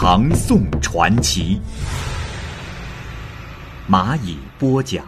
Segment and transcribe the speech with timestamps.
[0.00, 1.60] 唐宋传奇》，
[3.92, 5.04] 蚂蚁播讲。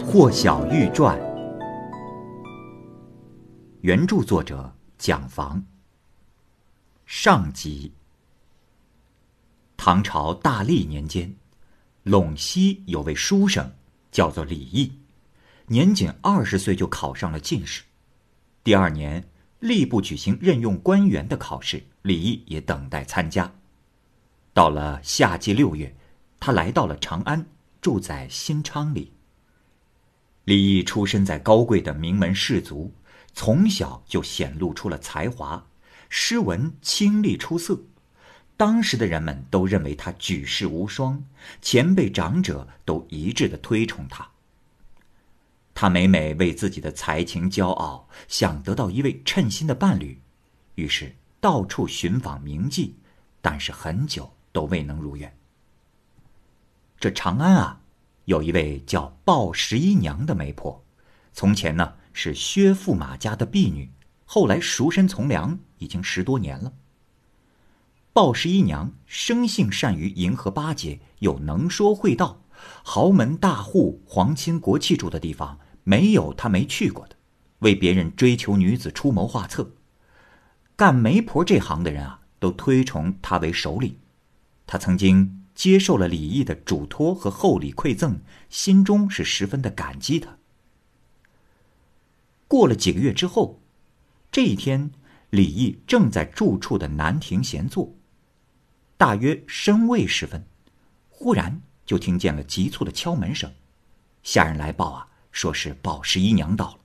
[0.04, 1.18] 《霍小玉传》，
[3.80, 5.60] 原著作者蒋房。
[7.06, 7.92] 上集。
[9.76, 11.34] 唐朝大历年间，
[12.04, 13.68] 陇西有位书生，
[14.12, 14.92] 叫做李毅，
[15.66, 17.82] 年仅二十岁就考上了进士。
[18.64, 19.22] 第二年，
[19.60, 23.52] 吏部举行任用官员的考试，李毅也等待参加。
[24.54, 25.94] 到了夏季六月，
[26.40, 27.44] 他来到了长安，
[27.82, 29.12] 住在新昌里。
[30.44, 32.90] 李毅出身在高贵的名门士族，
[33.34, 35.66] 从小就显露出了才华，
[36.08, 37.78] 诗文清丽出色。
[38.56, 41.22] 当时的人们都认为他举世无双，
[41.60, 44.26] 前辈长者都一致的推崇他。
[45.74, 50.20] 他每每为自己的才情骄傲，想得到一位称心的伴侣，
[50.76, 52.92] 于是到处寻访名妓，
[53.40, 55.36] 但是很久都未能如愿。
[56.98, 57.80] 这长安啊！
[58.26, 60.82] 有一位叫鲍十一娘的媒婆，
[61.34, 63.90] 从前呢是薛驸马家的婢女，
[64.24, 66.72] 后来赎身从良，已经十多年了。
[68.14, 72.40] 鲍十一娘生性善于迎合巴结，又能说会道，
[72.82, 77.16] 豪门大户、皇亲国戚住的地方，没有他没去过的。
[77.60, 79.70] 为别人追求女子出谋划策，
[80.76, 83.96] 干媒婆这行的人啊，都推崇他为首领。
[84.66, 85.40] 他曾经。
[85.54, 88.18] 接受了李毅的嘱托和厚礼馈赠，
[88.50, 90.36] 心中是十分的感激他。
[92.48, 93.62] 过了几个月之后，
[94.32, 94.90] 这一天，
[95.30, 97.94] 李毅正在住处的南庭闲坐，
[98.96, 100.44] 大约申未时分，
[101.08, 103.52] 忽然就听见了急促的敲门声，
[104.24, 106.78] 下人来报啊，说是鲍十一娘到了。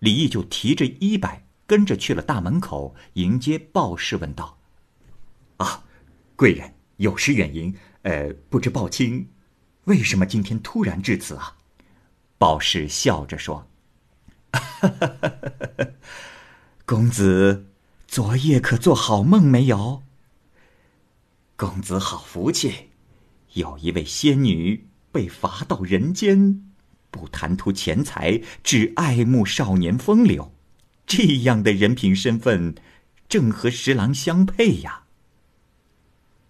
[0.00, 4.58] 李毅就提着衣摆跟着去了大门口迎接鲍氏，问道
[5.56, 5.84] ：“啊，
[6.36, 9.28] 贵人。”有失远迎，呃，不知鲍卿
[9.84, 11.54] 为什么今天突然至此啊？
[12.38, 13.68] 鲍氏笑着说
[16.86, 17.66] ：“公子
[18.08, 20.02] 昨夜可做好梦没有？
[21.54, 22.88] 公子好福气，
[23.52, 26.72] 有一位仙女被罚到人间，
[27.16, 30.52] 不贪图钱财，只爱慕少年风流，
[31.06, 32.74] 这样的人品身份，
[33.28, 35.04] 正和十郎相配呀。”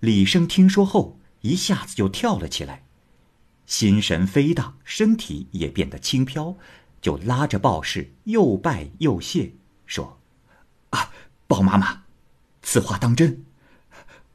[0.01, 2.85] 李生听说后，一下子就跳了起来，
[3.67, 6.57] 心神飞荡，身体也变得轻飘，
[7.01, 9.53] 就拉着鲍氏又拜又谢，
[9.87, 10.21] 说
[10.91, 11.11] ：“啊，
[11.47, 12.03] 鲍妈妈，
[12.63, 13.45] 此话当真？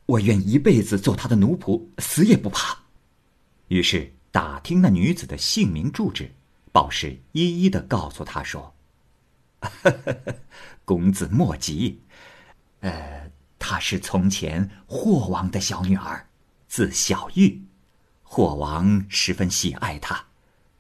[0.08, 2.78] 我愿一辈子做他的奴仆，死也不怕。”
[3.70, 6.34] 于是打听那女子的姓名住址，
[6.72, 8.74] 鲍氏一一的告诉他说
[10.86, 12.02] ：“公子莫急，
[12.80, 13.30] 呃。”
[13.64, 16.26] 她是从前霍王的小女儿，
[16.68, 17.62] 字小玉，
[18.24, 20.20] 霍王十分喜爱她。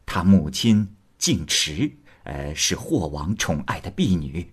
[0.03, 1.89] 她母亲静池，
[2.23, 4.51] 呃，是霍王宠爱的婢女。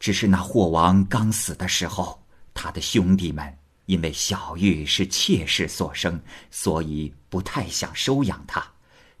[0.00, 2.20] 只是那霍王刚死的时候，
[2.52, 6.20] 他的兄弟们因为小玉是妾室所生，
[6.50, 8.64] 所以不太想收养她，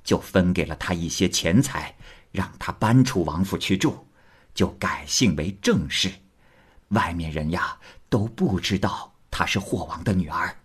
[0.04, 1.96] 就分给了她一些钱财，
[2.32, 4.06] 让她搬出王府去住，
[4.54, 6.12] 就改姓为郑氏。
[6.88, 7.78] 外面人呀
[8.08, 10.56] 都不知道她是霍王的女儿，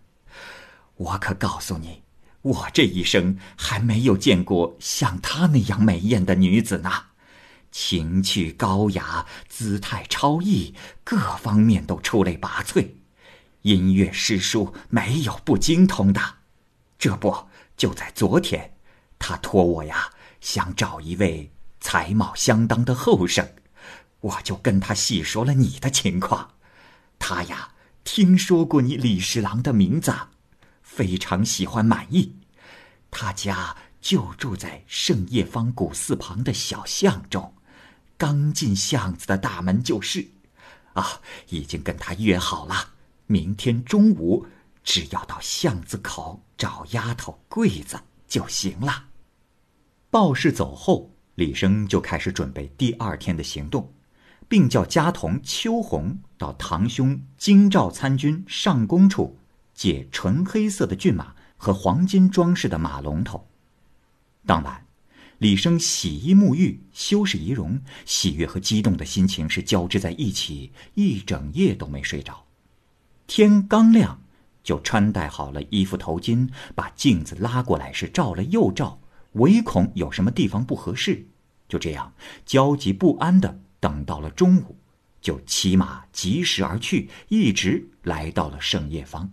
[0.96, 2.02] 我可告诉你，
[2.42, 6.90] 我这一生还没有见过像她那样美艳的女子呢，
[7.70, 12.88] 情趣高雅，姿态超逸，各方面都出类拔萃，
[13.62, 16.20] 音乐诗书没有不精通的。
[16.98, 18.74] 这不就在昨天，
[19.18, 20.10] 他托我呀，
[20.40, 21.50] 想找一位
[21.80, 23.48] 才貌相当的后生。
[24.20, 26.54] 我就跟他细说了你的情况，
[27.18, 27.72] 他呀
[28.04, 30.14] 听说过你李侍郎的名字，
[30.82, 32.38] 非常喜欢满意。
[33.10, 37.52] 他家就住在圣叶方古寺旁的小巷中，
[38.16, 40.28] 刚进巷子的大门就是。
[40.92, 42.91] 啊，已经跟他约好了，
[43.32, 44.46] 明天中午
[44.84, 47.98] 只要到巷子口找丫头桂子
[48.28, 49.06] 就行了。
[50.10, 53.90] 鲍氏走后，李生就开始准备第二天的行动。
[54.48, 59.38] 并叫家童秋红到堂兄京兆参军上宫处
[59.72, 63.48] 借纯黑色的骏马和黄金装饰的马龙头。
[64.44, 64.86] 当晚，
[65.38, 72.44] 李生洗衣沐浴，修饰仪容，喜悦和激动的心情是交织在一起，一整夜都没睡着。
[73.26, 74.22] 天刚亮，
[74.62, 79.00] 就穿戴好了衣服头巾，把镜子拉过来，是照了又照，
[79.32, 81.26] 唯恐有什么地方不合适。
[81.68, 82.12] 就这样
[82.44, 84.76] 焦急不安的等到了中午，
[85.22, 89.32] 就骑马疾驰而去，一直来到了圣叶坊。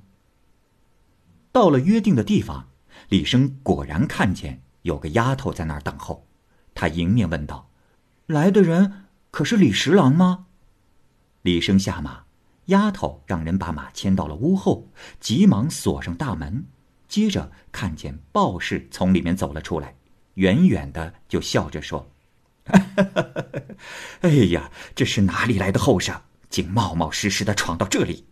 [1.51, 2.69] 到了约定的地方，
[3.09, 6.25] 李生果然看见有个丫头在那儿等候，
[6.73, 7.69] 他迎面问道
[8.27, 10.45] ：“来的人可是李十郎吗？”
[11.41, 12.23] 李生下马，
[12.69, 14.89] 丫头让人把马牵到了屋后，
[15.19, 16.65] 急忙锁上大门，
[17.07, 19.95] 接着看见鲍氏从里面走了出来，
[20.35, 22.09] 远远的就笑着说。
[24.21, 28.25] 哎呀，这是哪里来的后生，竟冒冒失失的闯到这里？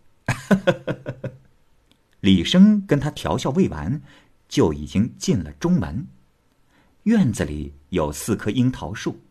[2.21, 4.01] 李生跟他调笑未完，
[4.47, 6.07] 就已经进了中门。
[7.03, 9.21] 院子里有四棵樱桃树，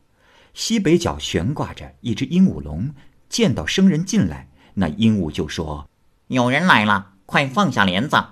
[0.54, 2.94] 西北角悬挂着一只鹦鹉笼。
[3.28, 5.88] 见到生人进来，那鹦鹉就说
[6.28, 8.22] ：“有人来了，快放下帘子。”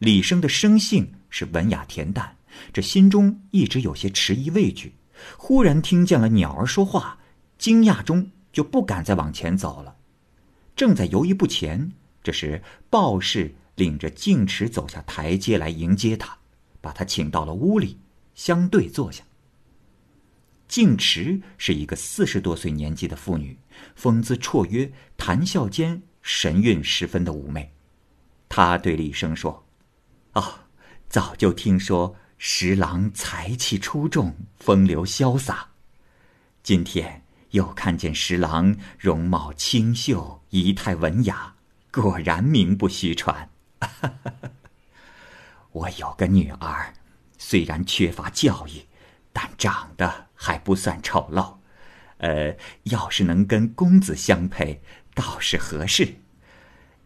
[0.00, 2.36] 李生的生性是文雅恬淡，
[2.72, 4.94] 这心中一直有些迟疑畏惧。
[5.36, 7.18] 忽然听见了鸟儿说话，
[7.58, 9.94] 惊讶中就不敢再往前走了。
[10.74, 16.38] 正在犹豫不前，这时鲍氏领着净池走下台阶来迎接他，
[16.80, 17.98] 把他请到了屋里，
[18.34, 19.22] 相对坐下。
[20.72, 23.58] 静池是一个四十多岁年纪的妇女，
[23.94, 27.70] 风姿绰约，谈笑间神韵十分的妩媚。
[28.48, 29.66] 她对李生说
[30.32, 30.60] ：“哦，
[31.10, 35.68] 早就听说。”十郎才气出众，风流潇洒。
[36.62, 41.54] 今天又看见十郎容貌清秀，仪态文雅，
[41.92, 43.50] 果然名不虚传。
[45.70, 46.94] 我有个女儿，
[47.36, 48.82] 虽然缺乏教育，
[49.32, 51.54] 但长得还不算丑陋。
[52.18, 54.80] 呃，要是能跟公子相配，
[55.14, 56.14] 倒是合适。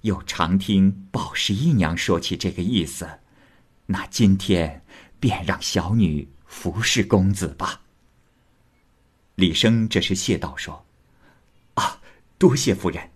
[0.03, 3.09] 又常听鲍十一娘说起这个意思，
[3.87, 4.83] 那今天。
[5.19, 7.81] 便让小女服侍公子吧。
[9.35, 10.87] 李生这时谢道说
[11.75, 11.99] ：“啊，
[12.37, 13.11] 多谢夫人。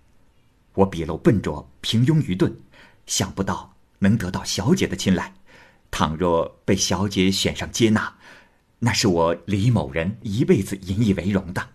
[0.72, 2.58] 我鄙陋笨拙，平庸愚钝，
[3.04, 5.32] 想不到能得到小姐的青睐。
[5.90, 8.16] 倘若被小姐选上接纳，
[8.80, 11.70] 那是我李某人一辈子引以为荣的。”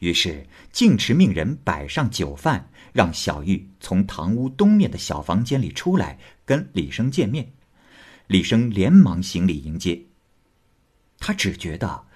[0.00, 7.52] 于是径直命人摆上酒饭，让小玉从堂屋东面的小房间里出来，跟李生见面。
[8.26, 10.02] 李生连忙行礼迎接。
[11.20, 12.06] 他只觉得，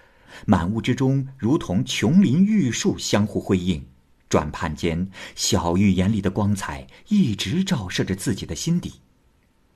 [0.46, 3.86] 满屋之中如同琼林玉树相互辉映，
[4.28, 8.94] 转盼间，小玉眼里的光彩一直照射着自己的心底。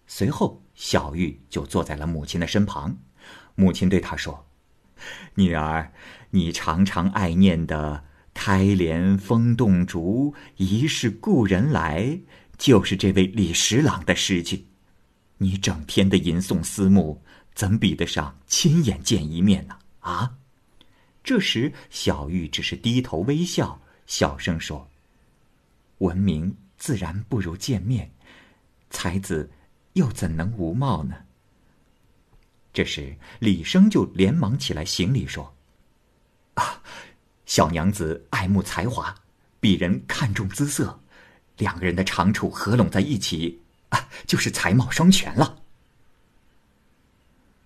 [0.09, 2.99] 随后，小玉就坐在了母亲的身旁。
[3.61, 4.47] 母亲对他说
[5.37, 5.93] ：“女儿，
[6.31, 12.19] 你常常爱念的‘开帘风动竹，疑是故人来’，
[12.57, 14.67] 就是这位李十郎的诗句。”
[15.37, 17.23] 你整天的吟诵思慕，
[17.55, 19.77] 怎比得上亲眼见一面呢？
[20.01, 20.37] 啊！
[21.23, 24.89] 这时，小玉只是低头微笑，小声说
[25.99, 28.11] ：“闻名自然不如见面，
[28.89, 29.51] 才子
[29.93, 31.15] 又怎能无貌呢？”
[32.73, 35.55] 这时，李生就连忙起来行礼说
[36.55, 36.83] ：“啊，
[37.47, 39.15] 小娘子爱慕才华，
[39.61, 41.01] 鄙人看重姿色，
[41.59, 43.61] 两个人的长处合拢在一起。”
[43.91, 45.63] 啊，就是才貌双全了。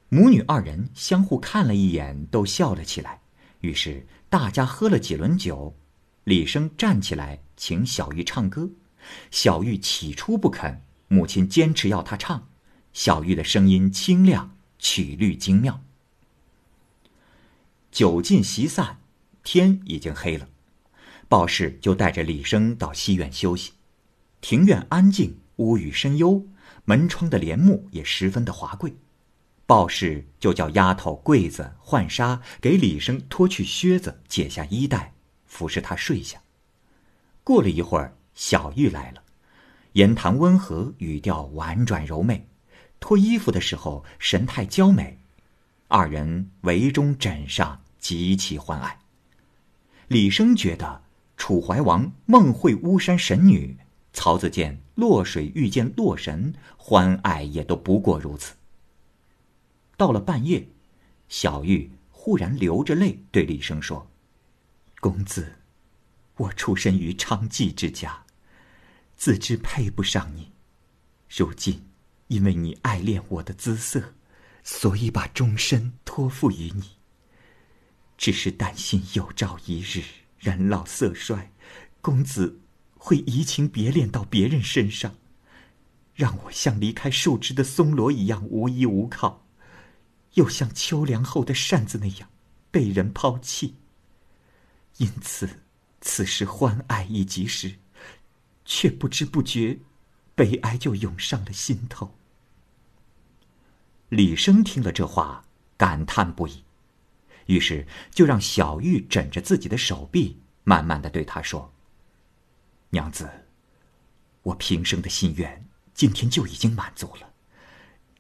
[0.09, 3.21] 母女二人相互看了一眼，都笑了起来。
[3.61, 5.77] 于是大家喝了几轮酒，
[6.25, 8.71] 李生站起来请小玉唱歌。
[9.31, 12.49] 小玉起初不肯，母亲坚持要她唱。
[12.95, 14.54] 小玉的声音清亮，
[14.85, 15.81] 曲律精妙。
[17.91, 18.99] 酒尽席散，
[19.43, 20.47] 天已经黑了，
[21.27, 23.73] 鲍氏就带着李生到西院休息。
[24.43, 25.41] 庭院安静。
[25.57, 26.45] 屋宇深幽，
[26.85, 28.97] 门窗的帘幕也十分的华贵。
[29.67, 35.15] 鲍氏就叫丫头桂子换纱，给李生脱去靴子，解下衣带，
[35.47, 36.43] 服侍他睡下。
[37.45, 39.23] 过了一会儿，小玉来了，
[39.93, 42.49] 言谈温和，语调婉转柔媚，
[43.05, 45.19] 脱衣服的时候神态娇美，
[45.89, 48.99] 二人围中枕上，极其欢爱。
[50.09, 51.03] 李生觉得
[51.37, 53.77] 楚怀王梦会巫山神女。
[54.15, 58.55] 曹子建落水遇见洛神，欢爱也都不过如此。
[59.99, 60.67] 到了半夜，
[61.29, 64.11] 小玉忽然流着泪对李生说
[65.01, 65.57] ：“公子，
[66.39, 68.25] 我出身于娼妓之家，
[69.15, 70.53] 自知配不上你。
[71.29, 71.83] 如今，
[72.29, 74.15] 因为你爱恋我的姿色，
[74.63, 76.91] 所以把终身托付于你。
[78.17, 80.03] 只是担心有朝一日
[80.39, 81.53] 人老色衰，
[82.01, 82.61] 公子
[82.97, 85.15] 会移情别恋到别人身上，
[86.15, 89.47] 让我像离开树枝的松萝一样无依无靠，
[90.35, 92.31] 又像秋凉后的扇子那样
[92.71, 93.77] 被人抛弃。
[94.99, 95.49] 因此。
[96.07, 97.77] 此时欢爱已及时，
[98.67, 99.79] 却不知不觉，
[100.35, 102.15] 悲哀就涌上了心头。
[104.09, 105.45] 李生听了这话，
[105.77, 106.65] 感叹不已，
[107.47, 111.73] 于是就让小玉枕着自己的手臂，慢慢的对他说
[112.91, 113.29] ：“娘子，
[114.43, 115.65] 我平生的心愿
[115.95, 117.33] 今天就已经满足了，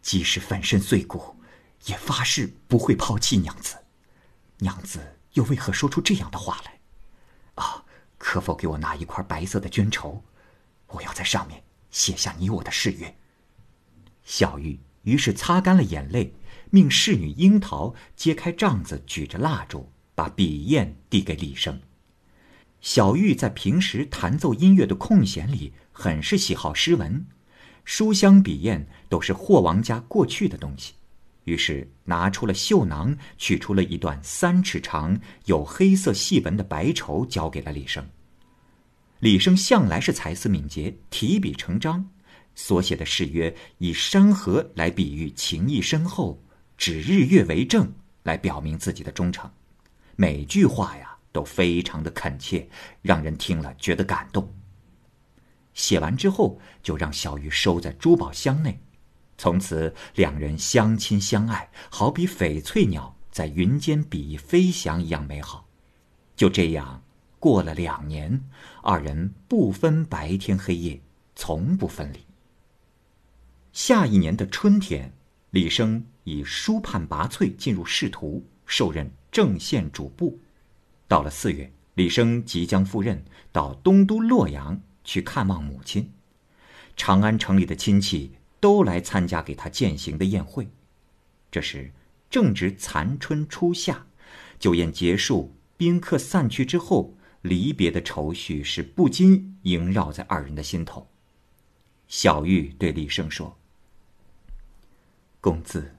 [0.02, 1.36] 即使粉身碎骨，
[1.86, 3.76] 也发誓不会抛弃娘子。
[4.58, 6.80] 娘子又为何说出这样的话来？”
[7.56, 7.84] 啊，
[8.18, 10.24] 可否给我拿一块白色的绢绸？
[10.88, 11.62] 我要在上面
[11.94, 13.14] 写下你我的誓约。
[14.24, 16.34] 小玉于是擦干了眼泪，
[16.70, 21.80] 命侍女樱桃揭开帐子，举着蜡烛，把笔砚递给李生。
[22.80, 27.24] 小玉在平时弹奏音乐的空闲里，很是喜好诗文，
[27.84, 30.94] 书香笔砚都是霍王家过去的东西。
[31.44, 38.04] 于是拿出了绣囊，取出了一段三尺长、有黑色细纹的白绸，交给了李生。
[39.24, 42.06] 李生向来是才思敏捷，提笔成章，
[42.54, 46.38] 所写的誓约以山河来比喻情谊深厚，
[46.76, 47.90] 指日月为证
[48.24, 49.50] 来表明自己的忠诚。
[50.14, 52.68] 每句话呀都非常的恳切，
[53.00, 54.46] 让人听了觉得感动。
[55.72, 58.78] 写完之后，就让小玉收在珠宝箱内。
[59.38, 65.66] 从此，两人相亲相爱，好比翡翠鸟在云间比翼飞翔一样美好。
[66.36, 67.02] 就这样
[67.44, 68.40] 过了两年，
[68.82, 70.98] 二人不分白天黑夜，
[71.36, 72.24] 从不分离。
[73.70, 75.12] 下一年的春天，
[75.50, 80.40] 李生以书判拔萃进入仕途，受任正县主簿。
[81.06, 83.22] 到了四月，李生即将赴任，
[83.52, 86.10] 到东都洛阳去看望母亲。
[86.96, 88.32] 长安城里的亲戚。
[88.58, 90.66] 都来参加给他饯行的宴会。
[91.50, 91.92] 这时
[92.30, 94.06] 正值残春初夏，
[94.58, 97.12] 酒宴结束，宾客散去之后，
[97.44, 101.06] 离别的愁绪是不禁萦绕在二人的心头。
[102.08, 103.58] 小玉对李生说
[105.42, 105.94] ：“公子，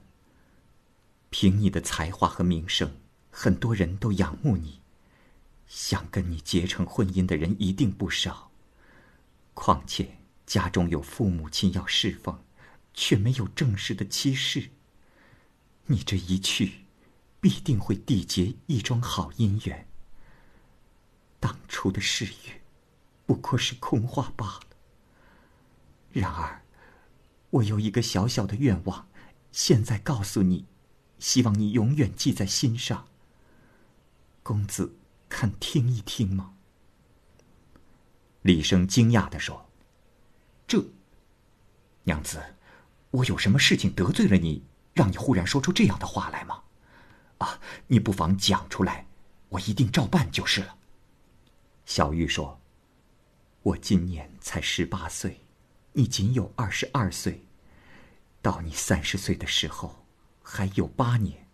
[1.30, 2.96] 凭你的才华和名声，
[3.30, 4.80] 很多人都仰慕你，
[5.68, 8.50] 想跟你结成婚姻的人一定不少。
[9.54, 12.38] 况且家中有父母亲要侍奉。”
[12.98, 14.70] 却没有正式的妻室。
[15.84, 16.86] 你这一去，
[17.42, 19.86] 必定会缔结一桩好姻缘。
[21.40, 22.60] 当初的誓约，
[23.26, 24.60] 不过是空话罢了。
[26.12, 26.62] 然而，
[27.50, 29.08] 我有一个小小的愿望，
[29.52, 30.66] 现在告诉你，
[31.18, 33.06] 希望你永远记在心上。
[34.42, 34.96] 公子，
[35.28, 36.54] 肯听一听吗？
[38.42, 39.68] 李生惊讶的说
[40.66, 40.84] ：“这，
[42.04, 42.42] 娘子。”
[43.12, 44.62] 我有什么事情得罪了你，
[44.92, 46.64] 让你忽然说出这样的话来吗？
[47.38, 49.06] 啊，你不妨讲出来，
[49.48, 50.76] 我一定照办就是了。
[51.86, 52.60] 小玉说
[53.62, 55.40] ：“我今年才十八岁，
[55.92, 57.46] 你仅有二十二岁，
[58.42, 60.04] 到你三十岁的时候
[60.42, 61.48] 还有八年。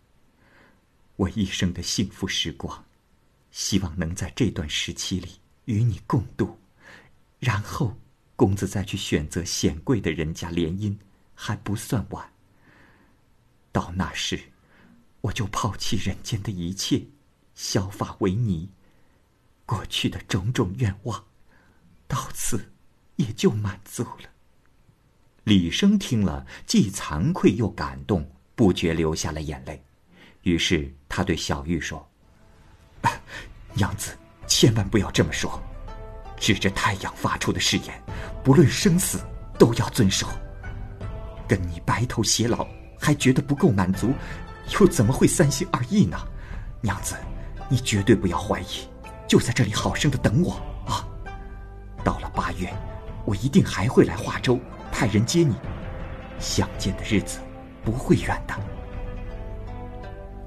[1.15, 2.83] 我一生的幸福时光，
[3.51, 6.59] 希望能在这段时期里与你共度，
[7.39, 7.95] 然后
[8.35, 10.97] 公子再去选择显贵的人家联姻。”
[11.35, 12.31] 还不算晚。
[13.71, 14.39] 到那时，
[15.21, 17.07] 我就抛弃人间的一切，
[17.55, 18.69] 削发为尼，
[19.73, 21.23] 过去的种种愿望，
[22.07, 22.71] 到此
[23.15, 24.29] 也就满足了。
[25.45, 29.83] 李生听了，既惭愧又感动，不觉流下了眼泪。
[30.43, 32.07] 于是他对小玉说
[33.73, 34.15] ：“娘子，
[34.45, 35.59] 千万不要这么说，
[36.37, 37.99] 指着太阳发出的誓言，
[38.43, 39.25] 不论生死
[39.57, 40.27] 都要遵守。”
[41.49, 42.67] 跟你白头偕老，
[42.99, 44.13] 还觉得不够满足，
[44.79, 46.15] 又怎么会三心二意呢？
[46.79, 47.15] 娘子，
[47.67, 48.87] 你绝对不要怀疑，
[49.33, 51.01] 就在这里好生的等我啊！
[52.03, 52.71] 到了八月，
[53.25, 54.59] 我一定还会来华州
[54.91, 55.55] 派人接你，
[56.37, 57.39] 相见的日子
[57.83, 58.53] 不会远的。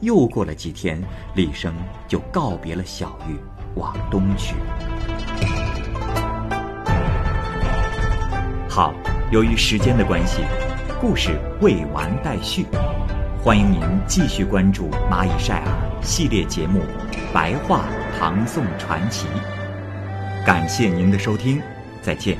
[0.02, 1.02] 又过了几天，
[1.34, 1.74] 李生
[2.06, 3.36] 就告别了小玉，
[3.74, 4.54] 往东去。
[8.68, 8.94] 好，
[9.32, 10.42] 由于时间的关系。
[11.00, 12.64] 故事未完待续，
[13.42, 15.72] 欢迎您继续关注《蚂蚁晒尔》
[16.06, 16.82] 系列节目
[17.34, 17.84] 《白话
[18.18, 19.26] 唐宋传奇》。
[20.46, 21.60] 感谢您的收听，
[22.02, 22.38] 再见。